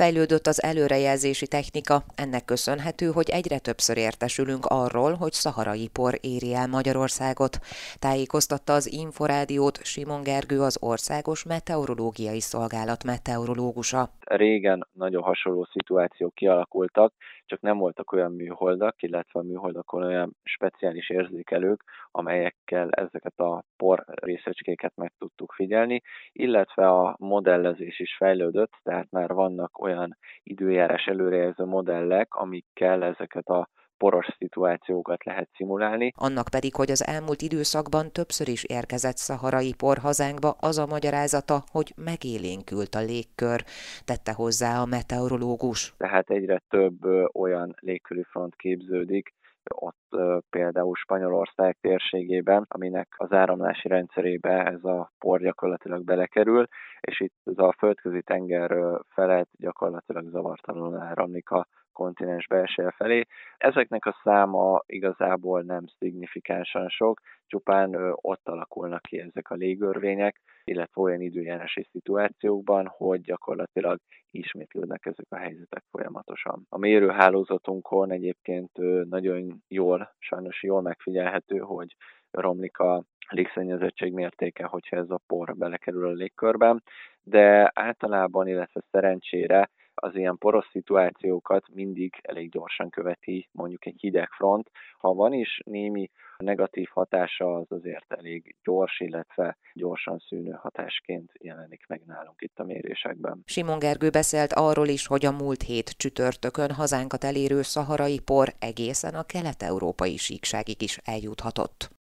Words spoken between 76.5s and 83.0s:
A mérőhálózatunkon egyébként nagyon jól, sajnos jól megfigyelhető, hogy romlik